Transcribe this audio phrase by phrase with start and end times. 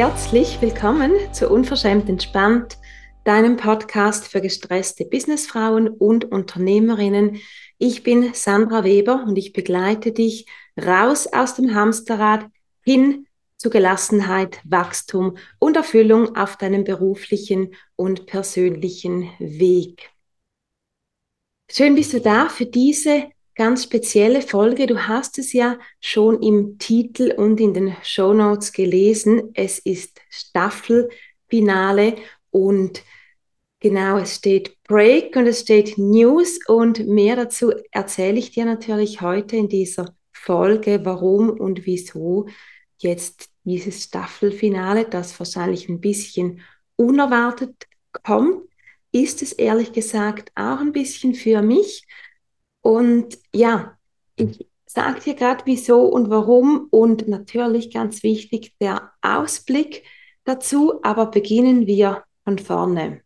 [0.00, 2.78] Herzlich willkommen zu Unverschämt Entspannt,
[3.24, 7.40] deinem Podcast für gestresste Businessfrauen und Unternehmerinnen.
[7.78, 10.46] Ich bin Sandra Weber und ich begleite dich
[10.80, 12.46] raus aus dem Hamsterrad
[12.84, 20.10] hin zu Gelassenheit, Wachstum und Erfüllung auf deinem beruflichen und persönlichen Weg.
[21.68, 24.86] Schön bist du da für diese ganz spezielle Folge.
[24.86, 29.50] Du hast es ja schon im Titel und in den Show Notes gelesen.
[29.52, 32.14] Es ist Staffelfinale
[32.50, 33.02] und
[33.80, 39.22] genau, es steht Break und es steht News und mehr dazu erzähle ich dir natürlich
[39.22, 42.46] heute in dieser Folge, warum und wieso
[42.98, 46.60] jetzt dieses Staffelfinale, das wahrscheinlich ein bisschen
[46.94, 47.88] unerwartet
[48.22, 48.68] kommt,
[49.10, 52.06] ist es ehrlich gesagt auch ein bisschen für mich.
[52.80, 53.96] Und ja,
[54.36, 60.04] ich sage dir gerade wieso und warum und natürlich ganz wichtig der Ausblick
[60.44, 63.22] dazu, aber beginnen wir von vorne.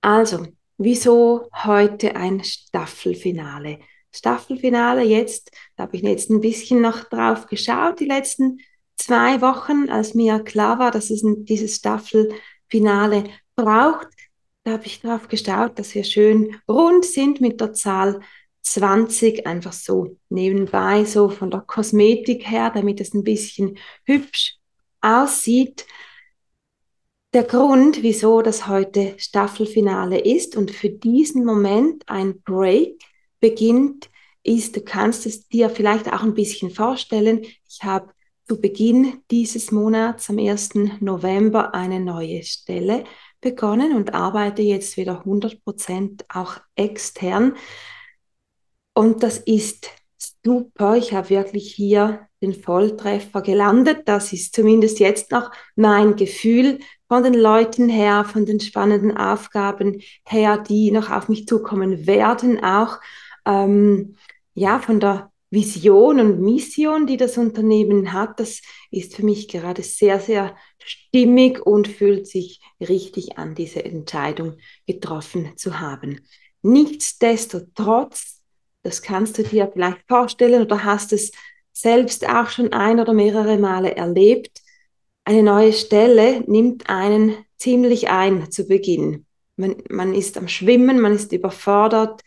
[0.00, 0.46] Also,
[0.78, 3.80] wieso heute ein Staffelfinale?
[4.14, 8.58] Staffelfinale jetzt, da habe ich jetzt ein bisschen noch drauf geschaut, die letzten
[8.96, 14.08] zwei Wochen, als mir klar war, dass es dieses Staffelfinale braucht,
[14.66, 18.20] da habe ich drauf geschaut, dass wir schön rund sind mit der Zahl
[18.62, 24.56] 20, einfach so nebenbei, so von der Kosmetik her, damit es ein bisschen hübsch
[25.00, 25.86] aussieht.
[27.32, 33.00] Der Grund, wieso das heute Staffelfinale ist und für diesen Moment ein Break
[33.38, 34.10] beginnt,
[34.42, 37.42] ist, du kannst es dir vielleicht auch ein bisschen vorstellen.
[37.68, 38.12] Ich habe
[38.48, 40.98] zu Beginn dieses Monats, am 1.
[40.98, 43.04] November, eine neue Stelle
[43.40, 47.54] begonnen und arbeite jetzt wieder 100 Prozent auch extern.
[48.94, 49.90] Und das ist
[50.44, 50.96] super.
[50.96, 54.02] Ich habe wirklich hier den Volltreffer gelandet.
[54.06, 60.00] Das ist zumindest jetzt noch mein Gefühl von den Leuten her, von den spannenden Aufgaben
[60.26, 63.00] her, die noch auf mich zukommen werden, auch
[63.44, 64.16] ähm,
[64.54, 69.82] ja von der Vision und Mission, die das Unternehmen hat, das ist für mich gerade
[69.82, 76.20] sehr, sehr stimmig und fühlt sich richtig an, diese Entscheidung getroffen zu haben.
[76.62, 78.42] Nichtsdestotrotz,
[78.82, 81.30] das kannst du dir vielleicht vorstellen oder hast es
[81.72, 84.62] selbst auch schon ein oder mehrere Male erlebt,
[85.24, 89.26] eine neue Stelle nimmt einen ziemlich ein zu Beginn.
[89.56, 92.22] Man, man ist am Schwimmen, man ist überfordert,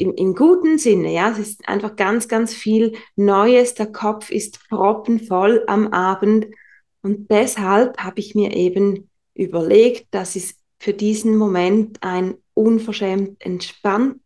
[0.00, 3.74] im, im guten Sinne, ja, es ist einfach ganz, ganz viel Neues.
[3.74, 6.46] Der Kopf ist proppenvoll am Abend
[7.02, 14.20] und deshalb habe ich mir eben überlegt, dass es für diesen Moment ein unverschämt entspannt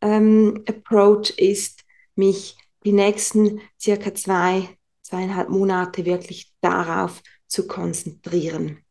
[0.00, 4.70] ähm, Approach ist, mich die nächsten circa zwei,
[5.02, 8.82] zweieinhalb Monate wirklich darauf zu konzentrieren.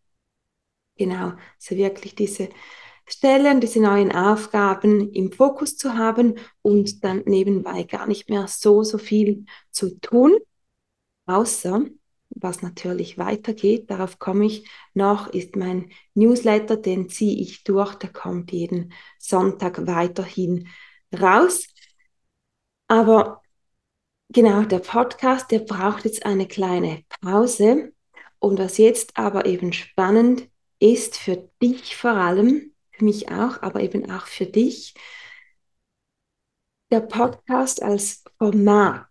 [0.95, 2.50] Genau, also wirklich diese
[3.09, 8.84] Stellen, diese neuen Aufgaben im Fokus zu haben und dann nebenbei gar nicht mehr so,
[8.84, 10.38] so viel zu tun,
[11.25, 11.86] außer
[12.30, 18.12] was natürlich weitergeht, darauf komme ich noch, ist mein Newsletter, den ziehe ich durch, der
[18.12, 20.68] kommt jeden Sonntag weiterhin
[21.12, 21.68] raus.
[22.88, 23.42] Aber
[24.30, 27.94] genau, der Podcast, der braucht jetzt eine kleine Pause.
[28.40, 30.50] Und was jetzt aber eben spannend
[30.80, 34.94] ist für dich vor allem, für mich auch, aber eben auch für dich.
[36.92, 39.08] Der Podcast als Format,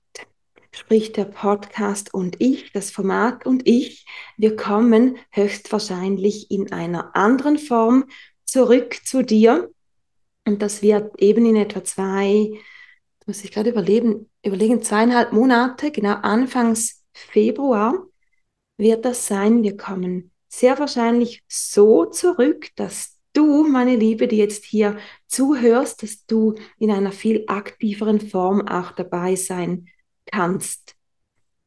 [0.73, 4.07] sprich der Podcast und ich, das Format und ich,
[4.37, 8.05] wir kommen höchstwahrscheinlich in einer anderen Form
[8.45, 9.71] zurück zu dir.
[10.45, 12.53] Und das wird eben in etwa zwei,
[13.27, 18.07] muss ich gerade überlegen, überlegen, zweieinhalb Monate, genau Anfangs Februar
[18.77, 19.63] wird das sein.
[19.63, 26.27] Wir kommen sehr wahrscheinlich so zurück, dass du, meine Liebe, die jetzt hier zuhörst, dass
[26.27, 29.87] du in einer viel aktiveren Form auch dabei sein
[30.27, 30.97] kannst.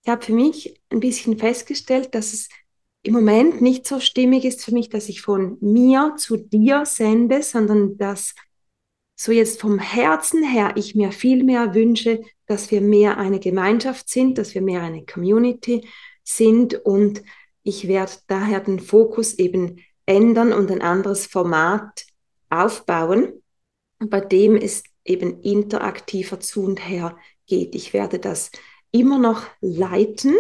[0.03, 2.49] Ich habe für mich ein bisschen festgestellt, dass es
[3.03, 7.41] im Moment nicht so stimmig ist für mich, dass ich von mir zu dir sende,
[7.41, 8.35] sondern dass
[9.15, 14.09] so jetzt vom Herzen her ich mir viel mehr wünsche, dass wir mehr eine Gemeinschaft
[14.09, 15.87] sind, dass wir mehr eine Community
[16.23, 17.23] sind und
[17.63, 22.05] ich werde daher den Fokus eben ändern und ein anderes Format
[22.49, 23.41] aufbauen,
[23.99, 27.17] bei dem es eben interaktiver zu und her
[27.47, 27.75] geht.
[27.75, 28.51] Ich werde das
[28.91, 30.35] immer noch leiten,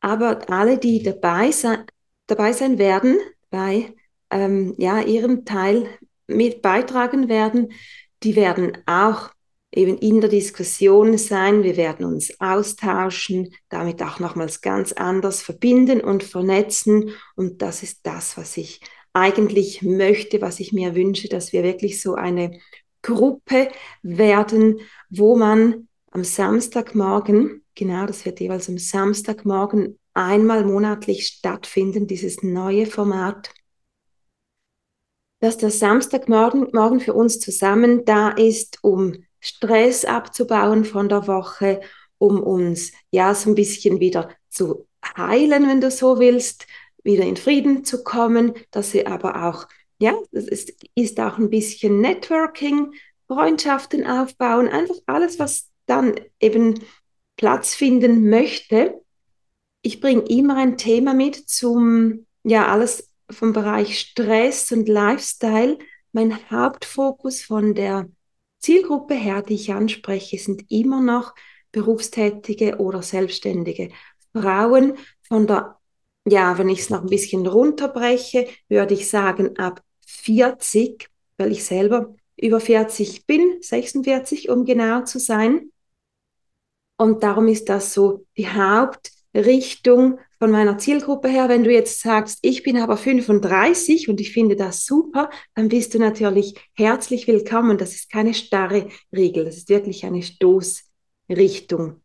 [0.00, 1.84] aber alle, die dabei sein,
[2.26, 3.18] dabei sein werden,
[3.50, 3.94] bei
[4.30, 5.88] ähm, ja, ihrem Teil
[6.26, 7.72] mit beitragen werden,
[8.22, 9.30] die werden auch
[9.72, 16.00] eben in der Diskussion sein, wir werden uns austauschen, damit auch nochmals ganz anders verbinden
[16.00, 17.10] und vernetzen.
[17.36, 18.80] Und das ist das, was ich
[19.12, 22.58] eigentlich möchte, was ich mir wünsche, dass wir wirklich so eine
[23.02, 23.68] Gruppe
[24.02, 24.80] werden,
[25.10, 32.86] wo man am Samstagmorgen, genau, das wird jeweils am Samstagmorgen einmal monatlich stattfinden, dieses neue
[32.86, 33.50] Format,
[35.40, 41.80] dass der Samstagmorgen morgen für uns zusammen da ist, um Stress abzubauen von der Woche,
[42.18, 44.86] um uns ja so ein bisschen wieder zu
[45.16, 46.66] heilen, wenn du so willst,
[47.04, 49.66] wieder in Frieden zu kommen, dass sie aber auch,
[49.98, 52.92] ja, das ist, ist auch ein bisschen Networking,
[53.28, 56.80] Freundschaften aufbauen, einfach alles, was dann eben
[57.36, 59.00] Platz finden möchte.
[59.82, 65.78] Ich bringe immer ein Thema mit zum, ja, alles vom Bereich Stress und Lifestyle.
[66.12, 68.08] Mein Hauptfokus von der
[68.60, 71.34] Zielgruppe her, die ich anspreche, sind immer noch
[71.72, 73.90] berufstätige oder selbstständige
[74.32, 75.78] Frauen von der,
[76.26, 81.64] ja, wenn ich es noch ein bisschen runterbreche, würde ich sagen ab 40, weil ich
[81.64, 85.70] selber über 40 bin, 46 um genau zu sein.
[86.96, 92.38] Und darum ist das so die Hauptrichtung von meiner Zielgruppe her, wenn du jetzt sagst,
[92.42, 97.76] ich bin aber 35 und ich finde das super, dann bist du natürlich herzlich willkommen.
[97.76, 102.00] Das ist keine starre Regel, das ist wirklich eine Stoßrichtung.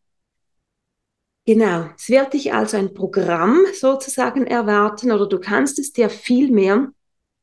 [1.45, 6.89] Genau, es wird dich also ein Programm sozusagen erwarten oder du kannst es dir vielmehr,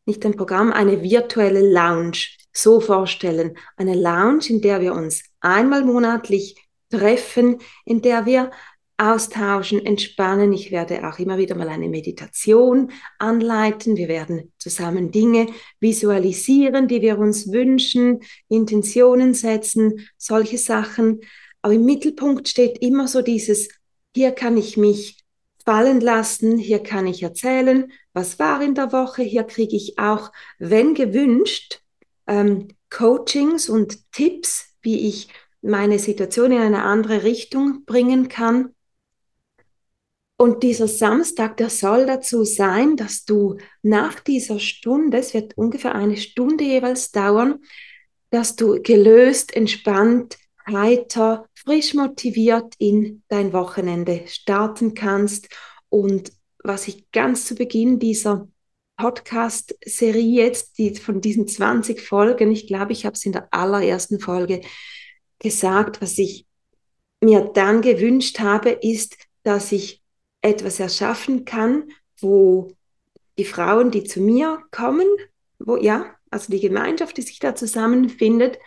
[0.06, 2.16] nicht ein Programm, eine virtuelle Lounge
[2.52, 3.56] so vorstellen.
[3.76, 6.56] Eine Lounge, in der wir uns einmal monatlich
[6.90, 8.50] treffen, in der wir
[9.00, 10.52] austauschen, entspannen.
[10.52, 13.96] Ich werde auch immer wieder mal eine Meditation anleiten.
[13.96, 15.46] Wir werden zusammen Dinge
[15.80, 21.20] visualisieren, die wir uns wünschen, Intentionen setzen, solche Sachen.
[21.62, 23.68] Aber im Mittelpunkt steht immer so dieses,
[24.14, 25.24] hier kann ich mich
[25.64, 30.30] fallen lassen, hier kann ich erzählen, was war in der Woche, hier kriege ich auch,
[30.58, 31.80] wenn gewünscht,
[32.26, 35.28] ähm, Coachings und Tipps, wie ich
[35.62, 38.74] meine Situation in eine andere Richtung bringen kann.
[40.40, 45.94] Und dieser Samstag, der soll dazu sein, dass du nach dieser Stunde, es wird ungefähr
[45.94, 47.58] eine Stunde jeweils dauern,
[48.30, 55.48] dass du gelöst, entspannt, heiter, frisch motiviert in dein Wochenende starten kannst.
[55.90, 56.32] Und
[56.64, 58.48] was ich ganz zu Beginn dieser
[58.96, 64.20] Podcast-Serie jetzt, die von diesen 20 Folgen, ich glaube, ich habe es in der allerersten
[64.20, 64.62] Folge
[65.38, 66.46] gesagt, was ich
[67.20, 69.99] mir dann gewünscht habe, ist, dass ich
[70.42, 72.72] etwas erschaffen kann, wo
[73.38, 75.06] die Frauen, die zu mir kommen,
[75.58, 78.58] wo ja, also die Gemeinschaft, die sich da zusammenfindet,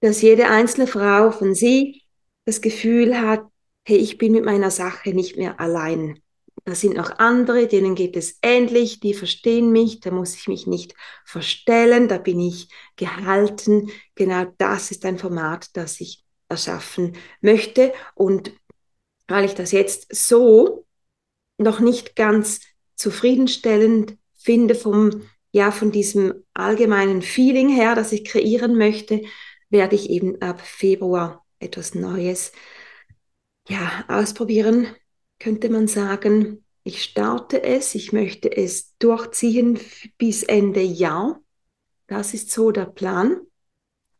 [0.00, 2.02] dass jede einzelne Frau von sie
[2.44, 3.44] das Gefühl hat,
[3.86, 6.20] hey, ich bin mit meiner Sache nicht mehr allein.
[6.64, 10.66] Da sind noch andere, denen geht es ähnlich, die verstehen mich, da muss ich mich
[10.66, 13.90] nicht verstellen, da bin ich gehalten.
[14.14, 17.92] Genau das ist ein Format, das ich erschaffen möchte.
[18.14, 18.52] Und
[19.32, 20.84] weil ich das jetzt so
[21.56, 22.60] noch nicht ganz
[22.96, 25.22] zufriedenstellend finde vom,
[25.52, 29.22] ja, von diesem allgemeinen Feeling her, das ich kreieren möchte,
[29.70, 32.52] werde ich eben ab Februar etwas Neues,
[33.66, 34.86] ja, ausprobieren,
[35.38, 36.66] könnte man sagen.
[36.84, 39.80] Ich starte es, ich möchte es durchziehen
[40.18, 41.40] bis Ende Jahr.
[42.06, 43.40] Das ist so der Plan,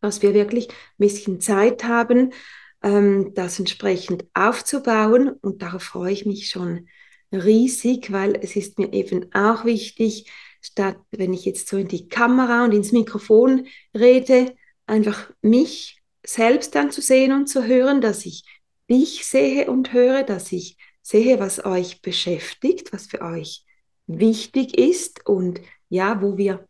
[0.01, 2.33] dass wir wirklich ein bisschen Zeit haben,
[2.83, 5.31] ähm, das entsprechend aufzubauen.
[5.31, 6.89] Und darauf freue ich mich schon
[7.33, 12.09] riesig, weil es ist mir eben auch wichtig, statt wenn ich jetzt so in die
[12.09, 14.55] Kamera und ins Mikrofon rede,
[14.87, 18.45] einfach mich selbst dann zu sehen und zu hören, dass ich
[18.89, 23.65] dich sehe und höre, dass ich sehe, was euch beschäftigt, was für euch
[24.07, 26.69] wichtig ist und ja, wo wir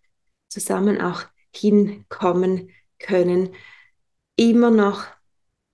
[0.48, 3.54] zusammen auch hinkommen können.
[4.36, 5.06] Immer noch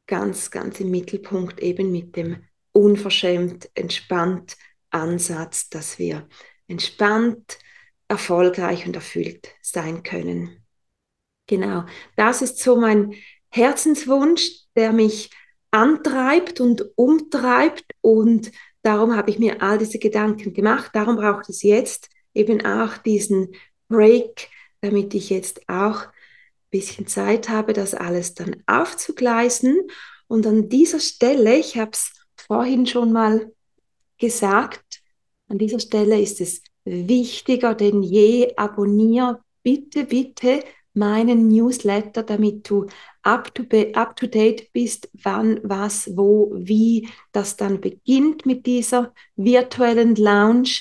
[0.09, 4.57] ganz, ganz im Mittelpunkt eben mit dem unverschämt, entspannt
[4.91, 6.29] Ansatz, dass wir
[6.67, 7.59] entspannt,
[8.09, 10.65] erfolgreich und erfüllt sein können.
[11.47, 11.85] Genau,
[12.17, 13.15] das ist so mein
[13.51, 15.31] Herzenswunsch, der mich
[15.71, 18.51] antreibt und umtreibt und
[18.83, 20.91] darum habe ich mir all diese Gedanken gemacht.
[20.95, 23.55] Darum braucht es jetzt eben auch diesen
[23.89, 24.49] Break,
[24.81, 26.07] damit ich jetzt auch
[26.71, 29.89] bisschen Zeit habe, das alles dann aufzugleisen.
[30.27, 33.53] Und an dieser Stelle, ich habe es vorhin schon mal
[34.19, 35.01] gesagt,
[35.49, 40.63] an dieser Stelle ist es wichtiger denn je, abonniere bitte, bitte
[40.95, 42.87] meinen Newsletter, damit du
[43.23, 43.63] up to,
[43.95, 50.81] up to date bist, wann, was, wo, wie das dann beginnt mit dieser virtuellen Lounge.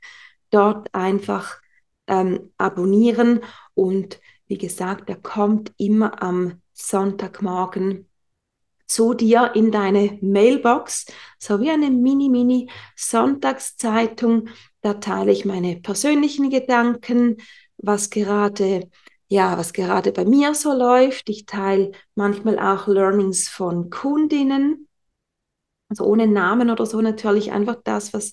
[0.51, 1.61] Dort einfach
[2.09, 8.09] ähm, abonnieren und wie gesagt, er kommt immer am Sonntagmorgen
[8.89, 11.07] zu dir in deine Mailbox,
[11.39, 14.49] so wie eine mini-mini Sonntagszeitung.
[14.81, 17.37] Da teile ich meine persönlichen Gedanken,
[17.77, 18.89] was gerade
[19.29, 21.29] ja, was gerade bei mir so läuft.
[21.29, 24.89] Ich teile manchmal auch Learnings von Kundinnen,
[25.89, 28.33] also ohne Namen oder so natürlich einfach das, was,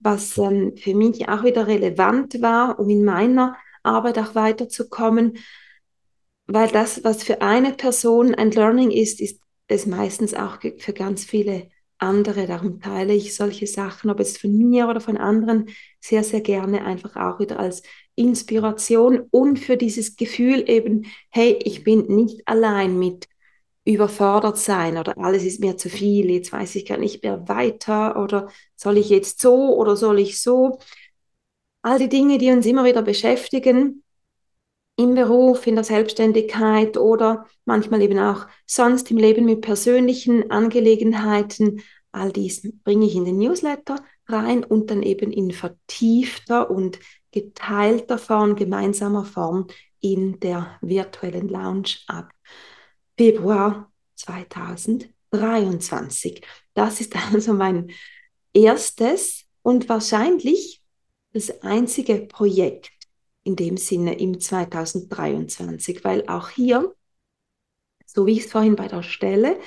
[0.00, 5.38] was ähm, für mich auch wieder relevant war, um in meiner Arbeit auch weiterzukommen.
[6.46, 11.24] Weil das, was für eine Person ein Learning ist, ist es meistens auch für ganz
[11.24, 11.68] viele
[11.98, 12.46] andere.
[12.46, 15.68] Darum teile ich solche Sachen, ob es von mir oder von anderen,
[16.00, 17.82] sehr, sehr gerne einfach auch wieder als
[18.14, 23.28] Inspiration und für dieses Gefühl eben, hey, ich bin nicht allein mit
[23.84, 28.16] überfordert sein oder alles ist mir zu viel, jetzt weiß ich gar nicht mehr weiter
[28.22, 30.78] oder soll ich jetzt so oder soll ich so.
[31.82, 34.03] All die Dinge, die uns immer wieder beschäftigen,
[34.96, 41.82] im Beruf, in der Selbstständigkeit oder manchmal eben auch sonst im Leben mit persönlichen Angelegenheiten.
[42.12, 43.96] All dies bringe ich in den Newsletter
[44.26, 47.00] rein und dann eben in vertiefter und
[47.32, 49.66] geteilter Form, gemeinsamer Form
[50.00, 52.30] in der virtuellen Lounge ab
[53.16, 56.42] Februar 2023.
[56.74, 57.90] Das ist also mein
[58.52, 60.82] erstes und wahrscheinlich
[61.32, 62.92] das einzige Projekt,
[63.44, 66.94] in dem Sinne im 2023, weil auch hier,
[68.06, 69.58] so wie ich es vorhin bei der Stelle,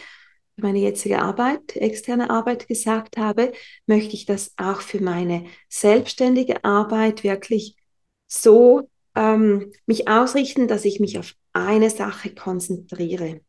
[0.58, 3.52] meine jetzige Arbeit, externe Arbeit gesagt habe,
[3.86, 7.76] möchte ich das auch für meine selbstständige Arbeit wirklich
[8.28, 13.42] so ähm, mich ausrichten, dass ich mich auf eine Sache konzentriere.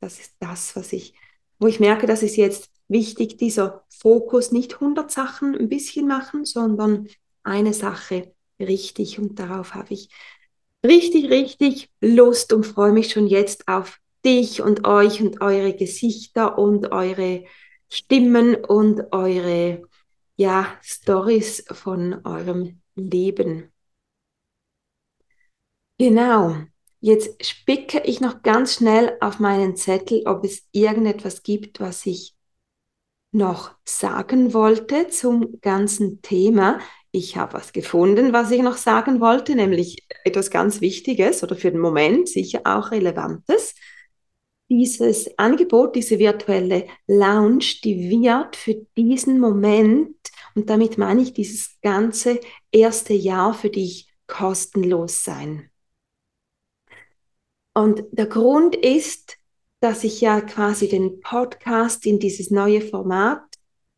[0.00, 1.14] Das ist das, was ich,
[1.58, 6.44] wo ich merke, dass es jetzt wichtig, dieser Fokus nicht 100 Sachen ein bisschen machen,
[6.44, 7.08] sondern
[7.42, 10.10] eine Sache richtig und darauf habe ich
[10.84, 16.58] richtig, richtig Lust und freue mich schon jetzt auf dich und euch und eure Gesichter
[16.58, 17.44] und eure
[17.88, 19.82] Stimmen und eure
[20.36, 23.72] ja, Stories von eurem Leben.
[25.98, 26.56] Genau.
[27.00, 32.36] Jetzt spicke ich noch ganz schnell auf meinen Zettel, ob es irgendetwas gibt, was ich
[33.30, 39.54] noch sagen wollte zum ganzen Thema ich habe was gefunden, was ich noch sagen wollte,
[39.54, 43.74] nämlich etwas ganz Wichtiges oder für den Moment sicher auch Relevantes.
[44.70, 50.16] Dieses Angebot, diese virtuelle Lounge, die wird für diesen Moment,
[50.54, 55.70] und damit meine ich dieses ganze erste Jahr für dich kostenlos sein.
[57.74, 59.38] Und der Grund ist,
[59.80, 63.47] dass ich ja quasi den Podcast in dieses neue Format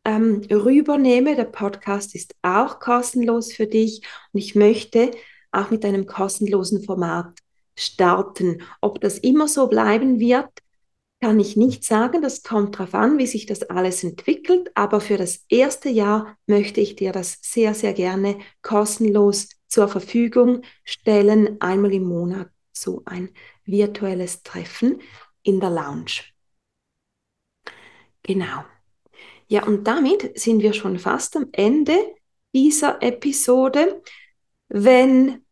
[0.05, 1.35] ähm, rübernehme.
[1.35, 4.01] Der Podcast ist auch kostenlos für dich
[4.33, 5.11] und ich möchte
[5.51, 7.37] auch mit einem kostenlosen Format
[7.75, 8.61] starten.
[8.81, 10.49] Ob das immer so bleiben wird,
[11.21, 12.21] kann ich nicht sagen.
[12.21, 14.71] Das kommt darauf an, wie sich das alles entwickelt.
[14.75, 20.63] Aber für das erste Jahr möchte ich dir das sehr, sehr gerne kostenlos zur Verfügung
[20.83, 21.61] stellen.
[21.61, 23.29] Einmal im Monat so ein
[23.65, 25.01] virtuelles Treffen
[25.43, 26.23] in der Lounge.
[28.23, 28.63] Genau.
[29.51, 31.97] Ja, und damit sind wir schon fast am Ende
[32.55, 34.01] dieser Episode.
[34.69, 35.43] Wenn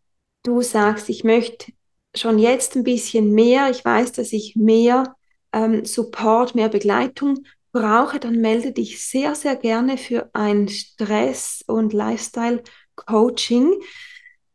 [0.43, 1.73] du sagst, ich möchte
[2.15, 5.17] schon jetzt ein bisschen mehr, ich weiß, dass ich mehr
[5.51, 11.91] ähm, Support, mehr Begleitung brauche, dann melde dich sehr, sehr gerne für ein Stress- und
[11.91, 13.81] Lifestyle-Coaching.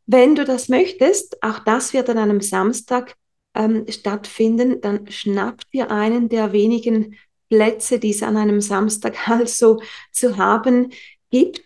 [0.06, 3.14] Wenn du das möchtest, auch das wird an einem Samstag
[3.54, 7.16] ähm, stattfinden, dann schnapp dir einen der wenigen
[7.54, 9.80] Plätze, die es an einem Samstag also
[10.10, 10.92] zu haben
[11.30, 11.62] gibt.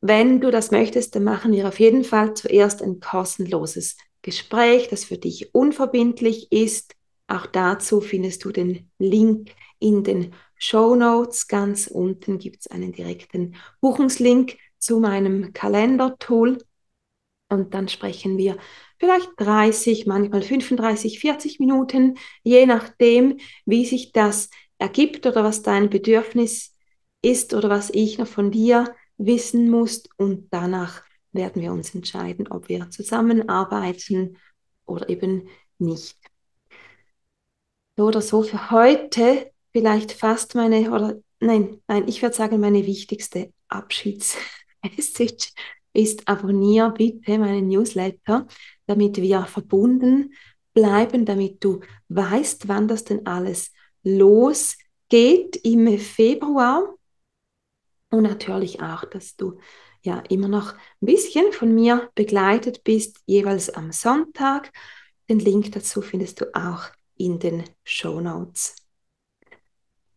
[0.00, 5.04] Wenn du das möchtest, dann machen wir auf jeden Fall zuerst ein kostenloses Gespräch, das
[5.04, 6.94] für dich unverbindlich ist.
[7.26, 11.48] Auch dazu findest du den Link in den Show Notes.
[11.48, 16.58] Ganz unten gibt es einen direkten Buchungslink zu meinem Kalendertool.
[17.48, 18.58] Und dann sprechen wir
[19.00, 25.90] vielleicht 30, manchmal 35, 40 Minuten, je nachdem, wie sich das ergibt oder was dein
[25.90, 26.74] Bedürfnis
[27.22, 30.04] ist oder was ich noch von dir wissen muss.
[30.16, 31.02] Und danach
[31.32, 34.38] werden wir uns entscheiden, ob wir zusammenarbeiten
[34.84, 36.16] oder eben nicht.
[37.96, 42.86] So oder so für heute vielleicht fast meine, oder nein, nein, ich würde sagen, meine
[42.86, 45.52] wichtigste Abschiedsmessage
[45.92, 48.46] ist, abonniere bitte meinen Newsletter,
[48.86, 50.34] damit wir verbunden
[50.74, 53.72] bleiben, damit du weißt, wann das denn alles
[54.06, 56.94] losgeht im Februar.
[58.10, 59.58] Und natürlich auch, dass du
[60.02, 64.72] ja immer noch ein bisschen von mir begleitet bist, jeweils am Sonntag.
[65.28, 66.84] Den Link dazu findest du auch
[67.16, 68.76] in den Show Notes.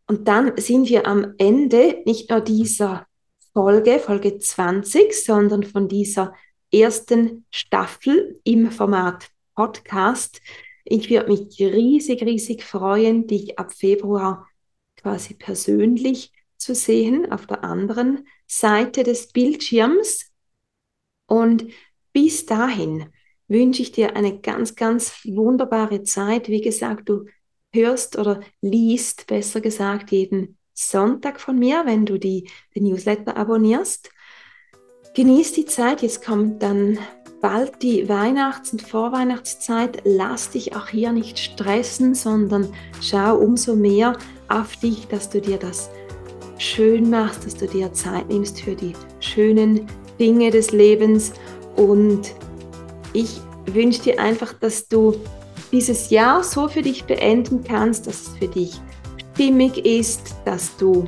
[0.06, 3.08] Und dann sind wir am Ende nicht nur dieser
[3.54, 6.36] Folge, Folge 20, sondern von dieser
[6.72, 10.42] ersten Staffel im Format Podcast.
[10.86, 14.48] Ich würde mich riesig, riesig freuen, dich ab Februar
[14.96, 20.32] quasi persönlich zu sehen auf der anderen Seite des Bildschirms.
[21.26, 21.68] Und
[22.12, 23.10] bis dahin
[23.48, 26.50] wünsche ich dir eine ganz, ganz wunderbare Zeit.
[26.50, 27.26] Wie gesagt, du
[27.74, 34.10] hörst oder liest, besser gesagt, jeden Sonntag von mir, wenn du die, den Newsletter abonnierst.
[35.16, 37.00] Genieß die Zeit, jetzt kommt dann
[37.42, 40.02] bald die Weihnachts- und Vorweihnachtszeit.
[40.04, 44.18] Lass dich auch hier nicht stressen, sondern schau umso mehr
[44.50, 45.90] auf dich, dass du dir das
[46.58, 49.88] schön machst, dass du dir Zeit nimmst für die schönen
[50.20, 51.34] Dinge des Lebens.
[51.76, 52.36] Und
[53.14, 55.16] ich wünsche dir einfach, dass du
[55.72, 58.80] dieses Jahr so für dich beenden kannst, dass es für dich
[59.34, 61.08] stimmig ist, dass du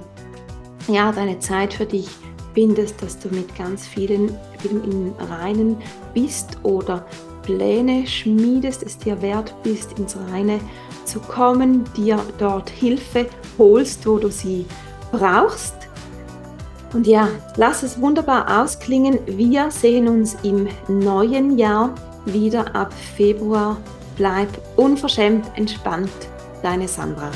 [0.87, 2.07] ja deine Zeit für dich
[2.53, 5.77] bindest, dass du mit ganz vielen, vielen im Reinen
[6.13, 7.05] bist oder
[7.43, 10.59] Pläne schmiedest, es dir wert bist, ins Reine
[11.05, 14.65] zu kommen, dir dort Hilfe holst, wo du sie
[15.11, 15.75] brauchst.
[16.93, 19.19] Und ja, lass es wunderbar ausklingen.
[19.25, 23.77] Wir sehen uns im neuen Jahr wieder ab Februar.
[24.17, 26.11] Bleib unverschämt entspannt.
[26.61, 27.31] Deine Sandra.